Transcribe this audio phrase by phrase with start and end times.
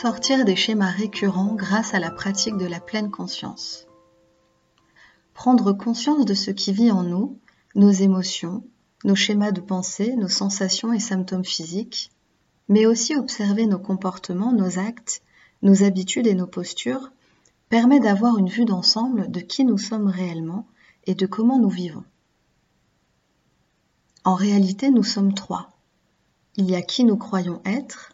[0.00, 3.88] Sortir des schémas récurrents grâce à la pratique de la pleine conscience.
[5.34, 7.36] Prendre conscience de ce qui vit en nous,
[7.74, 8.62] nos émotions,
[9.02, 12.12] nos schémas de pensée, nos sensations et symptômes physiques,
[12.68, 15.20] mais aussi observer nos comportements, nos actes,
[15.62, 17.10] nos habitudes et nos postures,
[17.68, 20.68] permet d'avoir une vue d'ensemble de qui nous sommes réellement
[21.08, 22.04] et de comment nous vivons.
[24.22, 25.70] En réalité, nous sommes trois.
[26.54, 28.12] Il y a qui nous croyons être,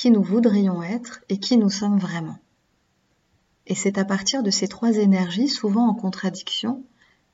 [0.00, 2.38] qui nous voudrions être et qui nous sommes vraiment.
[3.66, 6.82] Et c'est à partir de ces trois énergies, souvent en contradiction,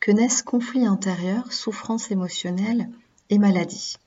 [0.01, 2.91] que naissent conflits intérieurs, souffrances émotionnelles
[3.31, 3.99] et maladies.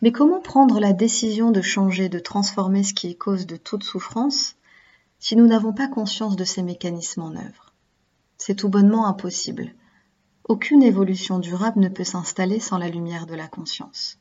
[0.00, 3.84] Mais comment prendre la décision de changer, de transformer ce qui est cause de toute
[3.84, 4.56] souffrance
[5.18, 7.74] si nous n'avons pas conscience de ces mécanismes en œuvre?
[8.38, 9.74] C'est tout bonnement impossible.
[10.48, 14.18] Aucune évolution durable ne peut s'installer sans la lumière de la conscience.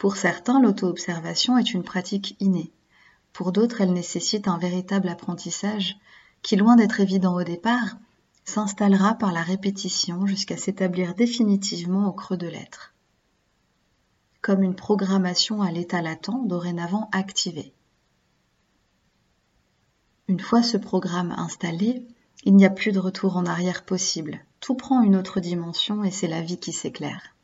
[0.00, 2.72] Pour certains, l'auto-observation est une pratique innée.
[3.34, 5.98] Pour d'autres, elle nécessite un véritable apprentissage
[6.40, 7.98] qui, loin d'être évident au départ,
[8.46, 12.94] s'installera par la répétition jusqu'à s'établir définitivement au creux de l'être.
[14.40, 17.74] Comme une programmation à l'état latent dorénavant activée.
[20.28, 22.06] Une fois ce programme installé,
[22.44, 24.40] il n'y a plus de retour en arrière possible.
[24.60, 27.34] Tout prend une autre dimension et c'est la vie qui s'éclaire.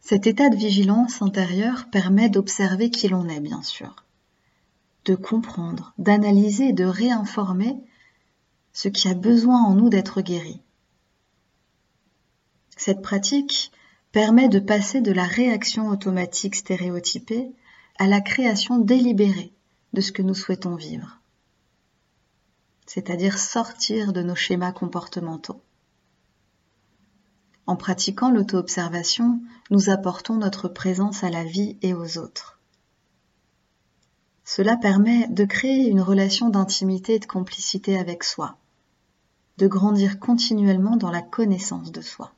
[0.00, 4.04] Cet état de vigilance intérieure permet d'observer qui l'on est, bien sûr
[5.04, 7.76] de comprendre, d'analyser et de réinformer
[8.72, 10.60] ce qui a besoin en nous d'être guéri.
[12.76, 13.72] Cette pratique
[14.12, 17.50] permet de passer de la réaction automatique stéréotypée
[17.98, 19.52] à la création délibérée
[19.92, 21.20] de ce que nous souhaitons vivre,
[22.86, 25.60] c'est-à-dire sortir de nos schémas comportementaux.
[27.70, 29.40] En pratiquant l'auto-observation,
[29.70, 32.58] nous apportons notre présence à la vie et aux autres.
[34.44, 38.58] Cela permet de créer une relation d'intimité et de complicité avec soi,
[39.58, 42.32] de grandir continuellement dans la connaissance de soi.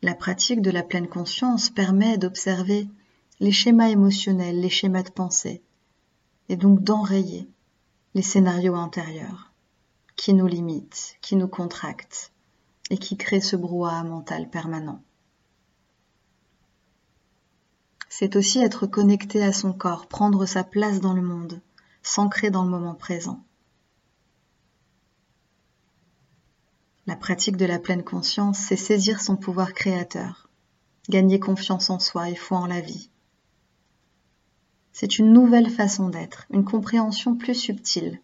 [0.00, 2.88] La pratique de la pleine conscience permet d'observer
[3.40, 5.64] les schémas émotionnels, les schémas de pensée,
[6.48, 7.48] et donc d'enrayer
[8.14, 9.47] les scénarios intérieurs
[10.18, 12.32] qui nous limitent, qui nous contractent
[12.90, 15.00] et qui créent ce brouhaha mental permanent
[18.08, 21.60] c'est aussi être connecté à son corps, prendre sa place dans le monde,
[22.02, 23.44] s'ancrer dans le moment présent.
[27.06, 30.48] La pratique de la pleine conscience, c'est saisir son pouvoir créateur,
[31.08, 33.08] gagner confiance en soi et foi en la vie.
[34.92, 38.20] C'est une nouvelle façon d'être, une compréhension plus subtile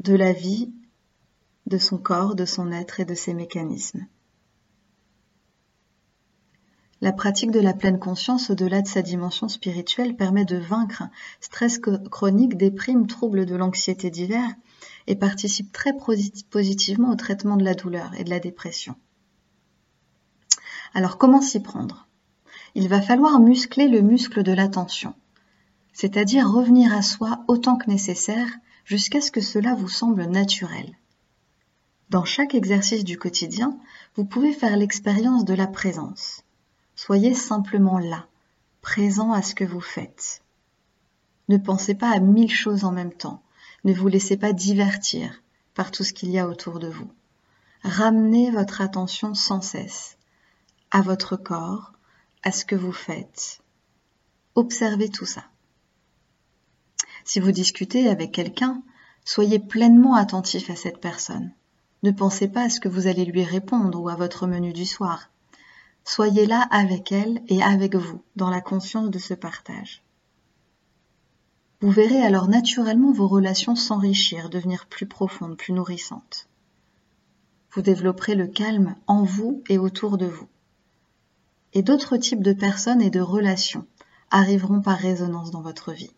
[0.00, 0.70] de la vie,
[1.66, 4.06] de son corps, de son être et de ses mécanismes.
[7.02, 11.04] La pratique de la pleine conscience au-delà de sa dimension spirituelle permet de vaincre
[11.40, 14.54] stress chronique, déprime, troubles de l'anxiété divers
[15.06, 15.92] et participe très
[16.50, 18.96] positivement au traitement de la douleur et de la dépression.
[20.94, 22.08] Alors comment s'y prendre?
[22.74, 25.14] Il va falloir muscler le muscle de l'attention,
[25.92, 28.48] c'est-à-dire revenir à soi autant que nécessaire
[28.84, 30.96] jusqu'à ce que cela vous semble naturel.
[32.08, 33.78] Dans chaque exercice du quotidien,
[34.14, 36.42] vous pouvez faire l'expérience de la présence.
[36.94, 38.26] Soyez simplement là,
[38.80, 40.42] présent à ce que vous faites.
[41.48, 43.42] Ne pensez pas à mille choses en même temps.
[43.84, 45.42] Ne vous laissez pas divertir
[45.74, 47.10] par tout ce qu'il y a autour de vous.
[47.82, 50.16] Ramenez votre attention sans cesse
[50.92, 51.92] à votre corps,
[52.42, 53.60] à ce que vous faites.
[54.54, 55.44] Observez tout ça.
[57.24, 58.82] Si vous discutez avec quelqu'un,
[59.24, 61.52] soyez pleinement attentif à cette personne.
[62.06, 64.86] Ne pensez pas à ce que vous allez lui répondre ou à votre menu du
[64.86, 65.28] soir.
[66.04, 70.04] Soyez là avec elle et avec vous, dans la conscience de ce partage.
[71.80, 76.48] Vous verrez alors naturellement vos relations s'enrichir, devenir plus profondes, plus nourrissantes.
[77.72, 80.46] Vous développerez le calme en vous et autour de vous.
[81.72, 83.84] Et d'autres types de personnes et de relations
[84.30, 86.14] arriveront par résonance dans votre vie.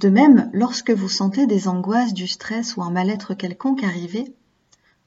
[0.00, 4.34] De même, lorsque vous sentez des angoisses, du stress ou un mal-être quelconque arriver,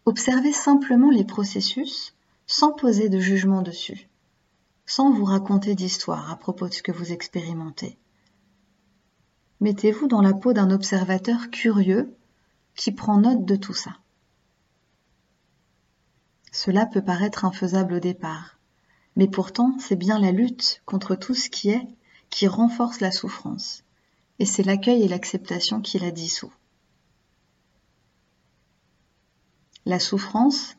[0.05, 2.13] Observez simplement les processus
[2.45, 4.09] sans poser de jugement dessus,
[4.85, 7.97] sans vous raconter d'histoire à propos de ce que vous expérimentez.
[9.61, 12.13] Mettez-vous dans la peau d'un observateur curieux
[12.75, 13.95] qui prend note de tout ça.
[16.51, 18.59] Cela peut paraître infaisable au départ,
[19.15, 21.87] mais pourtant c'est bien la lutte contre tout ce qui est
[22.29, 23.85] qui renforce la souffrance,
[24.39, 26.53] et c'est l'accueil et l'acceptation qui la dissout.
[29.85, 30.75] La souffrance,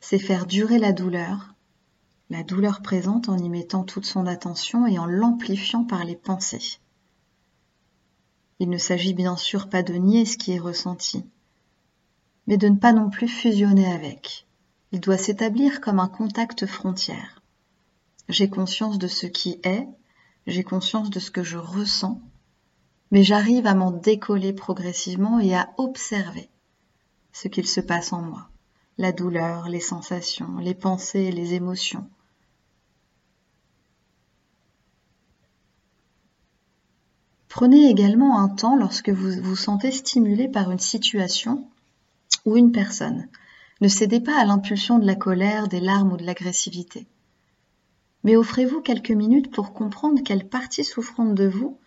[0.00, 1.54] c'est faire durer la douleur,
[2.30, 6.78] la douleur présente en y mettant toute son attention et en l'amplifiant par les pensées.
[8.58, 11.24] Il ne s'agit bien sûr pas de nier ce qui est ressenti,
[12.46, 14.46] mais de ne pas non plus fusionner avec.
[14.92, 17.42] Il doit s'établir comme un contact frontière.
[18.28, 19.86] J'ai conscience de ce qui est,
[20.46, 22.20] j'ai conscience de ce que je ressens,
[23.10, 26.48] mais j'arrive à m'en décoller progressivement et à observer
[27.32, 28.48] ce qu'il se passe en moi,
[28.98, 32.08] la douleur, les sensations, les pensées, les émotions.
[37.48, 41.66] Prenez également un temps lorsque vous vous sentez stimulé par une situation
[42.44, 43.28] ou une personne.
[43.80, 47.06] Ne cédez pas à l'impulsion de la colère, des larmes ou de l'agressivité.
[48.24, 51.78] Mais offrez-vous quelques minutes pour comprendre quelle partie souffrante de vous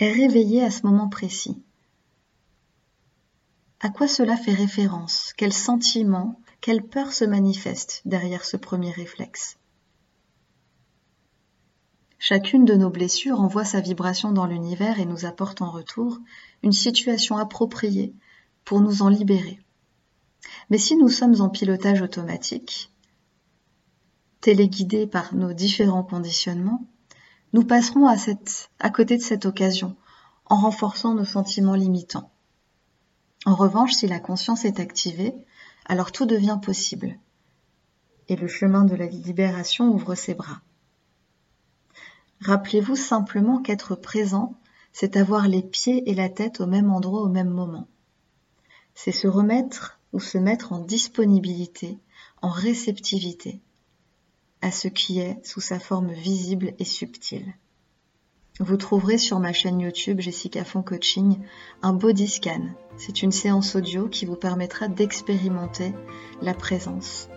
[0.00, 1.62] est réveillée à ce moment précis.
[3.80, 5.32] À quoi cela fait référence?
[5.36, 9.58] Quel sentiment, quelle peur se manifeste derrière ce premier réflexe?
[12.18, 16.18] Chacune de nos blessures envoie sa vibration dans l'univers et nous apporte en retour
[16.62, 18.14] une situation appropriée
[18.64, 19.58] pour nous en libérer.
[20.68, 22.92] Mais si nous sommes en pilotage automatique,
[24.42, 26.86] téléguidés par nos différents conditionnements,
[27.52, 29.96] nous passerons à, côté de cette occasion
[30.46, 32.30] en renforçant nos sentiments limitants.
[33.46, 35.34] En revanche, si la conscience est activée,
[35.86, 37.18] alors tout devient possible.
[38.28, 40.60] Et le chemin de la libération ouvre ses bras.
[42.40, 44.54] Rappelez-vous simplement qu'être présent,
[44.92, 47.88] c'est avoir les pieds et la tête au même endroit au même moment.
[48.94, 51.98] C'est se remettre ou se mettre en disponibilité,
[52.42, 53.60] en réceptivité
[54.62, 57.54] à ce qui est sous sa forme visible et subtile.
[58.58, 61.38] Vous trouverez sur ma chaîne YouTube Jessica Font Coaching
[61.82, 62.62] un body scan.
[62.98, 65.94] C'est une séance audio qui vous permettra d'expérimenter
[66.42, 67.28] la présence,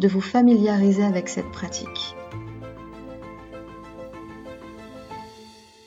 [0.00, 2.16] de vous familiariser avec cette pratique